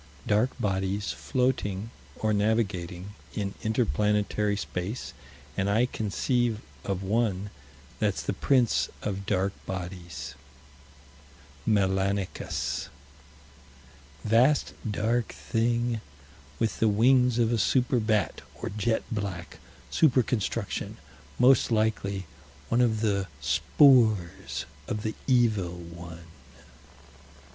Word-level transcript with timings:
Dark 0.25 0.59
bodies, 0.59 1.11
floating, 1.11 1.91
or 2.17 2.33
navigating, 2.33 3.13
in 3.35 3.53
inter 3.61 3.85
planetary 3.85 4.57
space 4.57 5.13
and 5.55 5.69
I 5.69 5.85
conceive 5.85 6.59
of 6.83 7.03
one 7.03 7.51
that's 7.99 8.23
the 8.23 8.33
Prince 8.33 8.89
of 9.03 9.27
Dark 9.27 9.53
Bodies: 9.67 10.33
Melanicus. 11.67 12.89
Vast 14.23 14.73
dark 14.89 15.33
thing 15.33 16.01
with 16.57 16.79
the 16.79 16.89
wings 16.89 17.37
of 17.37 17.51
a 17.53 17.59
super 17.59 17.99
bat, 17.99 18.41
or 18.55 18.69
jet 18.71 19.03
black 19.11 19.59
super 19.91 20.23
construction; 20.23 20.97
most 21.37 21.69
likely 21.69 22.25
one 22.69 22.81
of 22.81 23.01
the 23.01 23.27
spores 23.39 24.65
of 24.87 25.03
the 25.03 25.13
Evil 25.27 25.73
One. 25.77 26.23